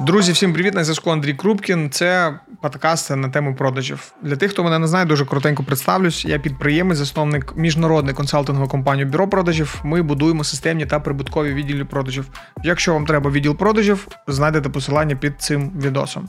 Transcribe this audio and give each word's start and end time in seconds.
Друзі, 0.00 0.32
всім 0.32 0.52
привіт! 0.52 0.74
На 0.74 0.84
зв'язку 0.84 1.10
Андрій 1.10 1.34
Крупкін. 1.34 1.90
Це 1.90 2.38
подкаст 2.60 3.16
на 3.16 3.28
тему 3.28 3.54
продажів. 3.54 4.12
Для 4.22 4.36
тих, 4.36 4.50
хто 4.50 4.64
мене 4.64 4.78
не 4.78 4.86
знає, 4.86 5.04
дуже 5.04 5.24
коротенько 5.24 5.62
представлюсь. 5.62 6.24
Я 6.24 6.38
підприємець, 6.38 6.98
засновник 6.98 7.56
міжнародної 7.56 8.14
консалтингової 8.14 8.70
компанії 8.70 9.04
Бюро 9.04 9.28
продажів. 9.28 9.80
Ми 9.84 10.02
будуємо 10.02 10.44
системні 10.44 10.86
та 10.86 11.00
прибуткові 11.00 11.54
відділи 11.54 11.84
продажів. 11.84 12.28
Якщо 12.64 12.94
вам 12.94 13.06
треба 13.06 13.30
відділ 13.30 13.56
продажів, 13.56 14.08
знайдете 14.26 14.68
посилання 14.68 15.16
під 15.16 15.42
цим 15.42 15.70
відосом. 15.70 16.28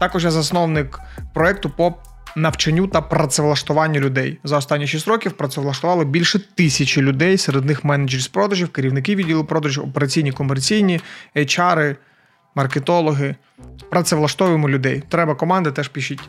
Також 0.00 0.24
я 0.24 0.30
засновник 0.30 1.00
проекту 1.34 1.70
по 1.70 1.94
навчанню 2.36 2.86
та 2.86 3.00
працевлаштуванню 3.00 4.00
людей. 4.00 4.38
За 4.44 4.56
останні 4.56 4.86
6 4.86 5.08
років 5.08 5.32
працевлаштували 5.32 6.04
більше 6.04 6.38
тисячі 6.38 7.02
людей, 7.02 7.38
серед 7.38 7.64
них 7.64 7.84
менеджери 7.84 8.22
з 8.22 8.28
продажів, 8.28 8.68
керівники 8.68 9.16
відділу 9.16 9.44
продажів, 9.44 9.84
операційні 9.84 10.32
комерційні, 10.32 11.00
HR, 11.36 11.96
маркетологи. 12.56 13.34
Працевлаштовуємо 13.90 14.68
людей. 14.68 15.02
Треба 15.08 15.34
команди, 15.34 15.72
теж 15.72 15.88
пишіть. 15.88 16.20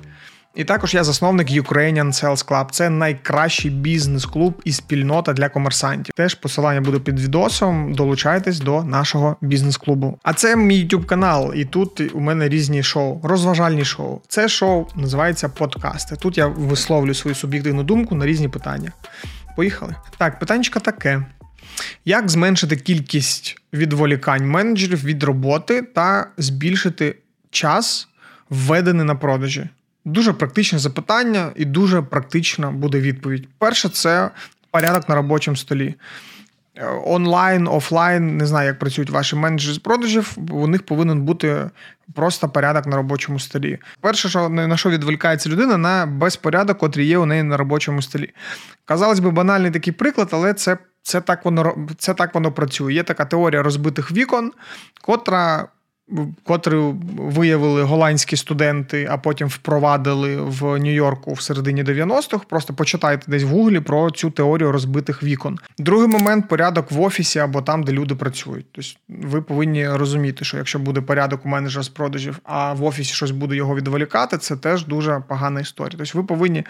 І 0.58 0.64
також 0.64 0.94
я 0.94 1.04
засновник 1.04 1.50
Ukrainian 1.50 2.08
Sales 2.08 2.48
Club. 2.48 2.68
Це 2.72 2.90
найкращий 2.90 3.72
бізнес-клуб 3.72 4.62
і 4.64 4.72
спільнота 4.72 5.34
для 5.34 5.50
комерсантів. 5.50 6.14
Теж 6.16 6.34
посилання 6.36 6.82
буде 6.82 7.00
під 7.00 7.20
відосом. 7.20 7.94
Долучайтесь 7.94 8.60
до 8.60 8.84
нашого 8.84 9.36
бізнес-клубу. 9.42 10.20
А 10.24 10.34
це 10.34 10.56
мій 10.56 10.86
youtube 10.86 11.06
канал, 11.06 11.54
і 11.56 11.66
тут 11.66 12.02
у 12.14 12.20
мене 12.20 12.50
різні 12.50 12.84
шоу, 12.84 13.22
розважальні 13.24 13.86
шоу. 13.86 14.22
Це 14.28 14.48
шоу 14.48 14.88
називається 14.96 15.50
подкасти. 15.50 16.16
Тут 16.16 16.38
я 16.38 16.48
висловлю 16.48 17.14
свою 17.14 17.36
суб'єктивну 17.36 17.84
думку 17.84 18.16
на 18.16 18.26
різні 18.26 18.50
питання. 18.50 18.92
Поїхали. 19.56 19.96
Так, 20.18 20.40
питаннячко 20.40 20.80
таке. 20.80 21.26
Як 22.06 22.30
зменшити 22.30 22.76
кількість 22.76 23.62
відволікань 23.74 24.48
менеджерів 24.48 25.04
від 25.04 25.24
роботи 25.24 25.82
та 25.82 26.28
збільшити 26.38 27.16
час, 27.50 28.08
введений 28.50 29.06
на 29.06 29.16
продажі? 29.16 29.70
Дуже 30.06 30.34
практичне 30.34 30.80
запитання 30.80 31.52
і 31.56 31.66
дуже 31.66 32.02
практична 32.02 32.72
буде 32.72 33.00
відповідь. 33.00 33.48
Перше, 33.58 33.90
це 33.90 34.30
порядок 34.72 35.10
на 35.10 35.16
робочому 35.16 35.58
столі. 35.58 35.96
Е, 36.78 36.86
онлайн, 37.06 37.68
офлайн, 37.68 38.38
не 38.38 38.46
знаю, 38.46 38.68
як 38.68 38.80
працюють 38.80 39.10
ваші 39.10 39.36
менеджери 39.36 39.74
з 39.74 39.78
продажів. 39.78 40.38
У 40.50 40.68
них 40.68 40.84
повинен 40.84 41.22
бути 41.22 41.70
просто 42.14 42.50
порядок 42.50 42.86
на 42.86 42.96
робочому 42.96 43.40
столі. 43.40 43.78
Перше, 44.02 44.30
що 44.30 44.50
на 44.50 44.78
що 44.78 44.90
відволікається 44.90 45.50
людина, 45.50 45.78
на 45.78 46.06
безпорядок, 46.06 46.78
котрий 46.78 47.08
є 47.08 47.18
у 47.18 47.26
неї 47.26 47.44
на 47.44 47.58
робочому 47.58 48.02
столі. 48.02 48.34
Казалось 48.86 49.20
би, 49.20 49.32
банальний 49.32 49.72
такий 49.72 49.94
приклад, 49.94 50.30
але 50.32 50.54
це 50.54 50.78
це 51.08 51.22
так 51.22 51.46
воно 51.46 51.88
це 51.98 52.14
так 52.14 52.36
воно 52.36 52.52
працює. 52.52 52.94
Є 52.94 53.04
така 53.04 53.26
теорія 53.26 53.64
розбитих 53.64 54.12
вікон, 54.12 54.52
котра 55.02 55.68
котру 56.44 57.02
виявили 57.18 57.84
голландські 57.84 58.38
студенти, 58.38 59.08
а 59.12 59.18
потім 59.18 59.48
впровадили 59.48 60.42
в 60.42 60.80
Нью-Йорку 60.80 61.34
в 61.34 61.42
середині 61.42 61.84
90-х. 61.84 62.46
Просто 62.50 62.74
почитайте 62.74 63.32
десь 63.32 63.44
в 63.44 63.48
гуглі 63.48 63.80
про 63.80 64.12
цю 64.12 64.30
теорію 64.30 64.72
розбитих 64.72 65.24
вікон. 65.24 65.60
Другий 65.78 66.08
момент 66.08 66.48
порядок 66.48 66.92
в 66.92 67.02
офісі 67.02 67.40
або 67.40 67.62
там, 67.62 67.84
де 67.84 67.92
люди 67.92 68.16
працюють. 68.16 68.66
Тобто 68.72 68.90
ви 69.10 69.42
повинні 69.42 69.90
розуміти, 69.90 70.46
що 70.46 70.58
якщо 70.58 70.80
буде 70.80 71.02
порядок 71.02 71.46
у 71.46 71.50
менеджера 71.50 71.84
з 71.84 71.90
продажів, 71.90 72.40
а 72.44 72.74
в 72.74 72.84
офісі 72.84 73.14
щось 73.14 73.32
буде 73.32 73.56
його 73.56 73.76
відволікати, 73.76 74.38
це 74.38 74.56
теж 74.56 74.86
дуже 74.86 75.24
погана 75.28 75.60
історія. 75.60 75.98
Тобто 75.98 76.18
ви 76.18 76.24
повинні 76.24 76.64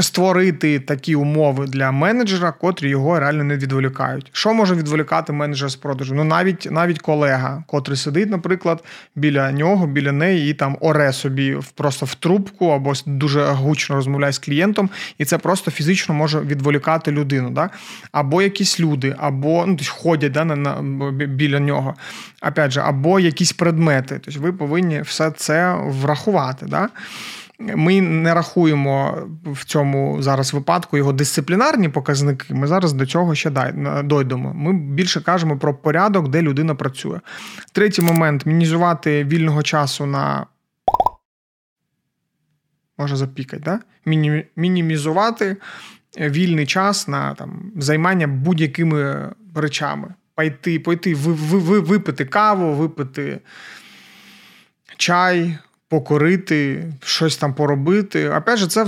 створити 0.00 0.80
такі 0.80 1.14
умови 1.14 1.66
для 1.66 1.92
менеджера, 1.92 2.52
котрі 2.52 2.88
його 2.88 3.20
реально 3.20 3.44
не 3.44 3.56
відволікають. 3.56 4.30
Що 4.32 4.54
може 4.54 4.74
відволікати 4.74 5.32
менеджера 5.32 5.68
з 5.68 5.76
продажу? 5.76 6.14
Ну 6.14 6.24
навіть 6.24 6.68
навіть 6.70 6.98
колега, 6.98 7.64
котрий 7.66 7.96
сидить, 7.96 8.30
наприклад, 8.30 8.84
біля 9.16 9.52
нього, 9.52 9.86
біля 9.86 10.12
неї, 10.12 10.50
і 10.50 10.54
там 10.54 10.76
оре 10.80 11.12
собі 11.12 11.56
просто 11.74 12.06
в 12.06 12.14
трубку 12.14 12.68
або 12.68 12.92
дуже 13.06 13.44
гучно 13.44 13.96
розмовляє 13.96 14.32
з 14.32 14.38
клієнтом, 14.38 14.90
і 15.18 15.24
це 15.24 15.38
просто 15.38 15.70
фізично 15.70 16.14
може 16.14 16.40
відволікати 16.40 17.12
людину. 17.12 17.50
Да? 17.50 17.70
Або 18.12 18.42
якісь 18.42 18.80
люди, 18.80 19.16
або 19.18 19.64
ну, 19.66 19.78
ходять 19.88 20.32
да, 20.32 20.44
на, 20.44 20.56
на, 20.56 20.82
біля 21.10 21.60
нього. 21.60 21.94
Опять 22.42 22.70
же, 22.70 22.80
або 22.80 23.20
якісь 23.20 23.52
предмети. 23.52 24.20
Тобто 24.24 24.40
ви 24.40 24.52
повинні 24.52 25.00
все 25.00 25.30
це 25.30 25.74
врахувати. 25.86 26.66
Да? 26.66 26.88
Ми 27.60 28.00
не 28.00 28.34
рахуємо 28.34 29.22
в 29.44 29.64
цьому 29.64 30.22
зараз 30.22 30.54
випадку 30.54 30.96
його 30.96 31.12
дисциплінарні 31.12 31.88
показники. 31.88 32.54
Ми 32.54 32.66
зараз 32.66 32.92
до 32.92 33.06
цього 33.06 33.34
ще 33.34 33.50
дойдемо. 34.04 34.54
Ми 34.54 34.72
більше 34.72 35.20
кажемо 35.20 35.58
про 35.58 35.74
порядок, 35.74 36.28
де 36.28 36.42
людина 36.42 36.74
працює. 36.74 37.20
Третій 37.72 38.02
момент 38.02 38.46
мінізувати 38.46 39.24
вільного 39.24 39.62
часу 39.62 40.06
на. 40.06 40.46
Може 42.98 43.16
запікати, 43.16 43.62
да? 43.64 43.80
Міні... 44.06 44.44
мінімізувати 44.56 45.56
вільний 46.20 46.66
час 46.66 47.08
на 47.08 47.34
там, 47.34 47.72
займання 47.76 48.26
будь-якими 48.26 49.32
речами. 49.54 50.14
Пойти, 50.34 50.80
пойти, 50.80 51.14
ви, 51.14 51.32
ви, 51.32 51.58
ви, 51.58 51.80
випити 51.80 52.24
каву, 52.24 52.74
випити 52.74 53.40
чай, 54.96 55.58
покорити, 55.88 56.84
щось 57.04 57.36
там 57.36 57.54
поробити. 57.54 58.28
Опять 58.28 58.58
же, 58.58 58.66
це 58.66 58.86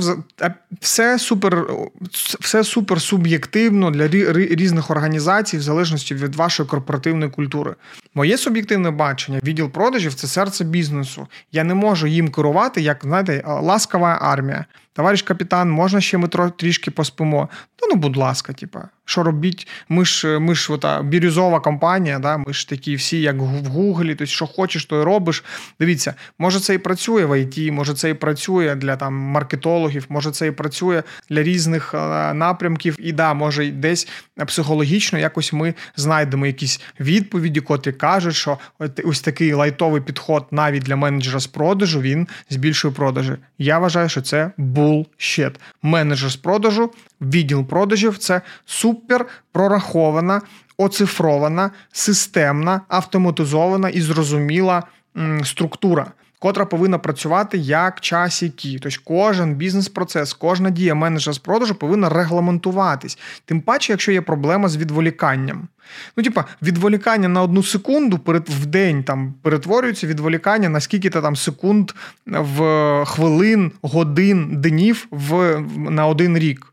все 0.81 1.19
супер 1.19 1.67
все 2.41 2.65
супер 2.65 3.01
суб'єктивно 3.01 3.91
для 3.91 4.09
різних 4.35 4.91
організацій, 4.91 5.57
в 5.57 5.63
залежності 5.63 6.15
від 6.15 6.35
вашої 6.35 6.69
корпоративної 6.69 7.31
культури. 7.31 7.75
Моє 8.15 8.39
суб'єктивне 8.39 8.91
бачення, 8.91 9.41
відділ 9.45 9.71
продажів 9.71 10.15
це 10.15 10.27
серце 10.27 10.65
бізнесу. 10.65 11.27
Я 11.53 11.65
не 11.65 11.75
можу 11.75 12.07
їм 12.07 12.29
керувати, 12.29 12.81
як 12.81 12.99
знаєте, 13.03 13.43
ласкава 13.47 14.19
армія. 14.23 14.65
Товариш 14.93 15.23
капітан, 15.23 15.71
можна 15.71 16.01
ще 16.01 16.19
ми 16.19 16.29
трішки 16.57 16.91
поспимо. 16.91 17.49
Та 17.77 17.87
ну, 17.87 17.95
будь 17.95 18.17
ласка, 18.17 18.53
типа, 18.53 18.89
що 19.11 19.23
робіть? 19.23 19.69
Ми 19.89 20.05
ж 20.05 20.39
ми 20.39 20.55
ж 20.55 20.73
ота 20.73 21.03
бірюзова 21.03 21.61
компанія, 21.61 22.19
да? 22.19 22.37
ми 22.37 22.53
ж 22.53 22.69
такі 22.69 22.95
всі, 22.95 23.21
як 23.21 23.37
в 23.37 23.67
Гуглі, 23.67 24.15
тобто, 24.15 24.27
що 24.27 24.47
хочеш, 24.47 24.85
то 24.85 25.01
й 25.01 25.05
робиш. 25.05 25.45
Дивіться, 25.81 26.15
може 26.39 26.61
це 26.61 26.75
і 26.75 26.79
працює 26.79 27.25
в 27.25 27.41
ІТ, 27.41 27.73
може 27.73 27.95
це 27.95 28.11
і 28.11 28.15
працює 28.15 28.75
для 28.75 28.97
там 28.97 29.15
маркетологів, 29.15 30.07
може 30.09 30.31
це 30.31 30.47
і 30.47 30.51
працює 30.51 31.03
для 31.31 31.43
різних 31.43 31.95
е, 31.95 32.35
напрямків. 32.35 32.97
І 32.99 33.13
да, 33.13 33.35
може 33.35 33.71
десь 33.71 34.09
психологічно 34.47 35.19
якось 35.19 35.53
ми 35.53 35.75
знайдемо 35.97 36.47
якісь 36.47 36.81
відповіді, 37.01 37.61
котрі 37.61 37.93
кажуть, 37.93 38.35
що 38.35 38.59
ось 39.05 39.21
такий 39.21 39.53
лайтовий 39.53 40.01
підход 40.01 40.47
навіть 40.51 40.83
для 40.83 40.97
менеджера 40.97 41.41
з 41.41 41.47
продажу 41.47 42.01
він 42.01 42.29
збільшує 42.51 42.95
продажі. 42.95 43.33
Я 43.59 43.79
вважаю, 43.79 44.09
що 44.09 44.21
це 44.21 44.51
bullshit. 44.59 45.55
Менеджер 45.83 46.31
з 46.31 46.37
продажу, 46.37 46.91
відділ 47.21 47.65
продажів 47.65 48.19
це 48.19 48.41
супер 48.67 49.27
прорахована, 49.53 50.43
оцифрована, 50.77 51.71
системна, 51.93 52.81
автоматизована 52.89 53.89
і 53.89 54.01
зрозуміла 54.01 54.83
структура 55.45 56.13
котра 56.41 56.65
повинна 56.65 56.99
працювати 56.99 57.59
як 57.59 58.01
часики. 58.01 58.79
Тобто 58.83 58.99
кожен 59.05 59.55
бізнес-процес, 59.55 60.35
кожна 60.35 60.71
дія 60.71 60.95
менеджера 60.95 61.35
з 61.35 61.39
продажу 61.39 61.75
повинна 61.75 62.09
регламентуватись. 62.09 63.19
Тим 63.45 63.61
паче, 63.61 63.93
якщо 63.93 64.13
є 64.13 64.21
проблема 64.21 64.69
з 64.69 64.77
відволіканням. 64.77 65.69
Ну, 66.17 66.23
типа, 66.23 66.45
відволікання 66.63 67.29
на 67.29 67.43
одну 67.43 67.63
секунду 67.63 68.21
в 68.49 68.67
день 68.67 69.05
там 69.05 69.35
перетворюється 69.43 70.07
відволікання 70.07 70.69
на 70.69 70.81
скільки-то 70.81 71.23
там 71.23 71.37
секунд 71.37 71.93
в 72.27 73.05
хвилин, 73.07 73.73
годин, 73.83 74.49
днів 74.61 75.07
в 75.11 75.61
на 75.77 76.07
один 76.07 76.39
рік. 76.39 76.70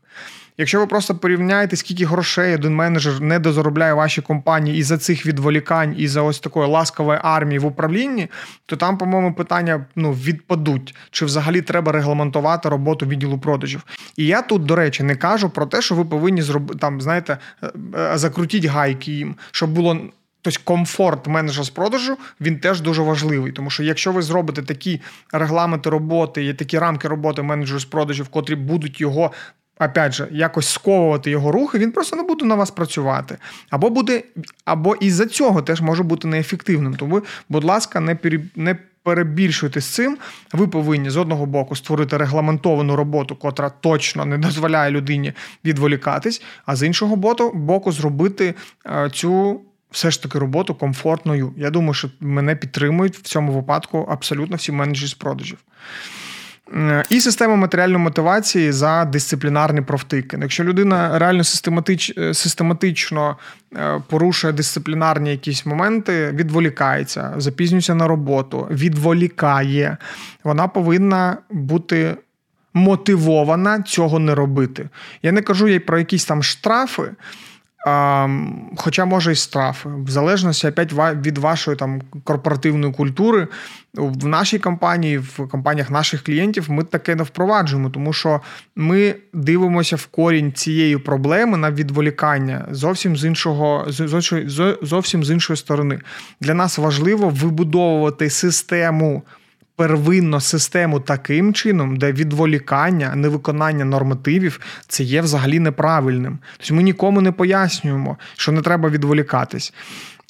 Якщо 0.60 0.78
ви 0.78 0.86
просто 0.86 1.14
порівняєте, 1.14 1.76
скільки 1.76 2.04
грошей 2.04 2.54
один 2.54 2.74
менеджер 2.74 3.20
не 3.20 3.38
дозаробляє 3.38 3.94
вашій 3.94 4.22
компанії 4.22 4.78
і 4.78 4.82
за 4.82 4.98
цих 4.98 5.26
відволікань, 5.26 5.94
і 5.98 6.08
за 6.08 6.22
ось 6.22 6.40
такої 6.40 6.68
ласкової 6.68 7.20
армії 7.22 7.58
в 7.58 7.66
управлінні, 7.66 8.28
то 8.66 8.76
там, 8.76 8.98
по-моєму, 8.98 9.34
питання 9.34 9.86
ну, 9.96 10.12
відпадуть, 10.12 10.94
чи 11.10 11.24
взагалі 11.24 11.62
треба 11.62 11.92
регламентувати 11.92 12.68
роботу 12.68 13.06
відділу 13.06 13.38
продажів. 13.38 13.84
І 14.16 14.26
я 14.26 14.42
тут, 14.42 14.64
до 14.64 14.76
речі, 14.76 15.02
не 15.02 15.16
кажу 15.16 15.50
про 15.50 15.66
те, 15.66 15.82
що 15.82 15.94
ви 15.94 16.04
повинні 16.04 16.42
зробити 16.42 16.78
там, 16.78 17.00
знаєте, 17.00 17.38
е, 17.62 17.70
е, 17.98 18.18
закрутіть 18.18 18.64
гайки 18.64 19.12
їм, 19.12 19.36
щоб 19.50 19.70
було. 19.70 19.98
Тобто 20.42 20.60
комфорт 20.64 21.26
менеджера 21.26 21.64
з 21.64 21.70
продажу 21.70 22.16
він 22.40 22.58
теж 22.58 22.80
дуже 22.80 23.02
важливий, 23.02 23.52
тому 23.52 23.70
що 23.70 23.82
якщо 23.82 24.12
ви 24.12 24.22
зробите 24.22 24.62
такі 24.62 25.00
регламенти 25.32 25.90
роботи 25.90 26.46
і 26.46 26.54
такі 26.54 26.78
рамки 26.78 27.08
роботи 27.08 27.42
менеджеру 27.42 27.80
з 27.80 27.84
продажів, 27.84 28.28
котрі 28.28 28.54
будуть 28.54 29.00
його 29.00 29.32
опять 29.80 30.12
же, 30.12 30.28
якось 30.30 30.68
сковувати 30.68 31.30
його 31.30 31.52
рухи, 31.52 31.78
він 31.78 31.92
просто 31.92 32.16
не 32.16 32.22
буде 32.22 32.44
на 32.44 32.54
вас 32.54 32.70
працювати. 32.70 33.36
Або 33.70 33.90
буде, 33.90 34.22
або 34.64 34.94
із-за 34.94 35.26
цього 35.26 35.62
теж 35.62 35.80
може 35.80 36.02
бути 36.02 36.28
неефективним. 36.28 36.94
Тому, 36.94 37.22
будь 37.48 37.64
ласка, 37.64 38.00
не 38.00 38.14
пере, 38.14 38.40
не 38.56 38.76
перебільшуйте 39.02 39.80
з 39.80 39.86
цим. 39.86 40.18
Ви 40.52 40.68
повинні 40.68 41.10
з 41.10 41.16
одного 41.16 41.46
боку 41.46 41.76
створити 41.76 42.16
регламентовану 42.16 42.96
роботу, 42.96 43.36
котра 43.36 43.70
точно 43.70 44.24
не 44.24 44.38
дозволяє 44.38 44.90
людині 44.90 45.32
відволікатись, 45.64 46.42
а 46.66 46.76
з 46.76 46.86
іншого 46.86 47.16
боку, 47.54 47.92
зробити 47.92 48.54
е, 48.86 49.10
цю 49.10 49.60
все 49.90 50.10
ж 50.10 50.22
таки 50.22 50.38
роботу 50.38 50.74
комфортною. 50.74 51.52
Я 51.56 51.70
думаю, 51.70 51.94
що 51.94 52.10
мене 52.20 52.56
підтримують 52.56 53.16
в 53.16 53.22
цьому 53.22 53.52
випадку 53.52 54.08
абсолютно 54.10 54.56
всі 54.56 54.72
менеджери 54.72 55.08
з 55.08 55.14
продажів. 55.14 55.58
І 57.08 57.20
система 57.20 57.56
матеріальної 57.56 57.98
мотивації 57.98 58.72
за 58.72 59.04
дисциплінарні 59.04 59.80
профтики. 59.80 60.38
Якщо 60.40 60.64
людина 60.64 61.18
реально 61.18 61.44
систематич, 61.44 62.12
е, 62.18 62.34
систематично 62.34 63.36
е, 63.76 64.02
порушує 64.08 64.52
дисциплінарні 64.52 65.30
якісь 65.30 65.66
моменти, 65.66 66.30
відволікається, 66.34 67.34
запізнюється 67.36 67.94
на 67.94 68.08
роботу, 68.08 68.68
відволікає, 68.70 69.96
вона 70.44 70.68
повинна 70.68 71.36
бути 71.50 72.16
мотивована 72.74 73.82
цього 73.82 74.18
не 74.18 74.34
робити. 74.34 74.88
Я 75.22 75.32
не 75.32 75.42
кажу 75.42 75.68
їй 75.68 75.78
про 75.78 75.98
якісь 75.98 76.24
там 76.24 76.42
штрафи. 76.42 77.10
Хоча 78.76 79.04
може 79.04 79.32
і 79.32 79.34
штрафи, 79.34 79.88
в 79.88 80.10
залежності 80.10 80.68
опять 80.68 80.92
від 80.92 81.38
вашої 81.38 81.76
там 81.76 82.02
корпоративної 82.24 82.92
культури. 82.92 83.48
В 83.94 84.26
нашій 84.26 84.58
компанії, 84.58 85.18
в 85.18 85.48
компаніях 85.50 85.90
наших 85.90 86.24
клієнтів, 86.24 86.70
ми 86.70 86.84
таке 86.84 87.14
не 87.14 87.22
впроваджуємо, 87.22 87.90
тому 87.90 88.12
що 88.12 88.40
ми 88.76 89.14
дивимося 89.32 89.96
в 89.96 90.06
корінь 90.06 90.52
цієї 90.52 90.98
проблеми 90.98 91.58
на 91.58 91.70
відволікання 91.70 92.66
зовсім 92.70 93.16
з 93.16 93.24
іншого, 93.24 93.86
зовсім 94.82 95.24
з 95.24 95.30
іншої 95.30 95.56
сторони. 95.56 95.98
Для 96.40 96.54
нас 96.54 96.78
важливо 96.78 97.28
вибудовувати 97.28 98.30
систему 98.30 99.22
первинно 99.78 100.40
систему 100.40 101.00
таким 101.00 101.54
чином, 101.54 101.96
де 101.96 102.12
відволікання, 102.12 103.14
невиконання 103.14 103.84
нормативів 103.84 104.60
це 104.88 105.02
є 105.02 105.20
взагалі 105.20 105.58
неправильним. 105.58 106.38
Тобто 106.56 106.74
ми 106.74 106.82
нікому 106.82 107.20
не 107.20 107.32
пояснюємо, 107.32 108.16
що 108.36 108.52
не 108.52 108.62
треба 108.62 108.88
відволікатись. 108.88 109.72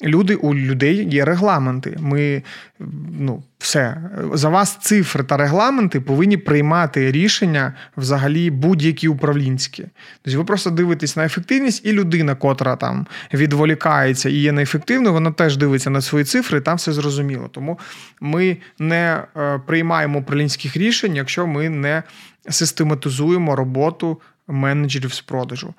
Люди 0.03 0.35
у 0.35 0.55
людей 0.55 1.09
є 1.09 1.25
регламенти. 1.25 1.97
Ми 1.99 2.43
ну, 3.19 3.43
все 3.57 3.97
за 4.33 4.49
вас 4.49 4.77
цифри 4.81 5.23
та 5.23 5.37
регламенти 5.37 6.01
повинні 6.01 6.37
приймати 6.37 7.11
рішення 7.11 7.73
взагалі 7.97 8.49
будь-які 8.49 9.07
управлінські. 9.07 9.85
Тобто 10.21 10.39
ви 10.39 10.45
просто 10.45 10.69
дивитесь 10.69 11.15
на 11.15 11.25
ефективність, 11.25 11.85
і 11.85 11.91
людина, 11.91 12.35
котра 12.35 12.75
там 12.75 13.07
відволікається 13.33 14.29
і 14.29 14.33
є 14.33 14.51
неефективною, 14.51 15.13
вона 15.13 15.31
теж 15.31 15.57
дивиться 15.57 15.89
на 15.89 16.01
свої 16.01 16.25
цифри, 16.25 16.57
і 16.57 16.61
там 16.61 16.77
все 16.77 16.93
зрозуміло. 16.93 17.49
Тому 17.51 17.79
ми 18.21 18.57
не 18.79 19.23
е, 19.37 19.61
приймаємо 19.65 20.19
управлінських 20.19 20.77
рішень, 20.77 21.15
якщо 21.15 21.47
ми 21.47 21.69
не 21.69 22.03
систематизуємо 22.49 23.55
роботу 23.55 24.21
менеджерів 24.47 25.13
з 25.13 25.21
продажу. 25.21 25.73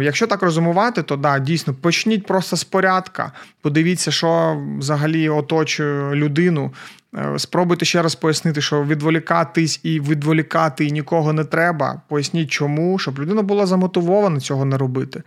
Якщо 0.00 0.26
так 0.26 0.42
розумувати, 0.42 1.02
то 1.02 1.16
да, 1.16 1.38
дійсно 1.38 1.74
почніть 1.74 2.26
просто 2.26 2.56
з 2.56 2.64
порядка. 2.64 3.32
Подивіться, 3.62 4.10
що 4.10 4.62
взагалі 4.78 5.28
оточує 5.28 6.14
людину. 6.14 6.72
Е, 7.16 7.38
спробуйте 7.38 7.84
ще 7.84 8.02
раз 8.02 8.14
пояснити, 8.14 8.60
що 8.60 8.84
відволікатись 8.84 9.80
і 9.82 10.00
відволікати 10.00 10.90
нікого 10.90 11.32
не 11.32 11.44
треба. 11.44 12.02
Поясніть, 12.08 12.50
чому, 12.50 12.98
щоб 12.98 13.18
людина 13.18 13.42
була 13.42 13.66
замотивована 13.66 14.40
цього 14.40 14.64
не 14.64 14.78
робити. 14.78 15.22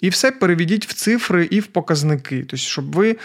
І 0.00 0.08
все 0.08 0.30
переведіть 0.30 0.86
в 0.86 0.92
цифри 0.92 1.48
і 1.50 1.60
в 1.60 1.66
показники. 1.66 2.38
Тобто, 2.38 2.56
щоб 2.56 2.92
ви 2.92 3.16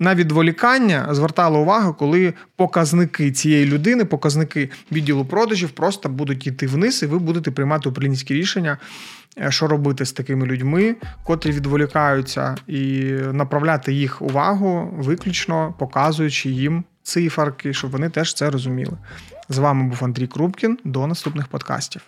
на 0.00 0.14
відволікання 0.14 1.08
звертали 1.10 1.58
увагу, 1.58 1.94
коли 1.94 2.34
показники 2.56 3.32
цієї 3.32 3.66
людини, 3.66 4.04
показники 4.04 4.70
відділу 4.92 5.24
продажів 5.24 5.70
просто 5.70 6.08
будуть 6.08 6.46
йти 6.46 6.66
вниз, 6.66 7.02
і 7.02 7.06
ви 7.06 7.18
будете 7.18 7.50
приймати 7.50 7.88
управлінські 7.88 8.34
рішення, 8.34 8.78
е, 9.38 9.50
що 9.50 9.66
робити 9.66 10.04
з 10.04 10.12
такими 10.12 10.46
людьми, 10.46 10.96
котрі 11.24 11.52
відволікаються, 11.52 12.56
і 12.66 13.02
направляти 13.32 13.92
їх 13.92 14.22
увагу, 14.22 14.94
виключно 14.98 15.74
показуючи 15.78 16.50
їм 16.50 16.84
циферки, 17.02 17.72
щоб 17.72 17.90
вони 17.90 18.08
теж 18.08 18.34
це 18.34 18.50
розуміли. 18.50 18.96
З 19.48 19.58
вами 19.58 19.88
був 19.88 19.98
Андрій 20.04 20.26
Крупкін. 20.26 20.78
До 20.84 21.06
наступних 21.06 21.46
подкастів. 21.46 22.02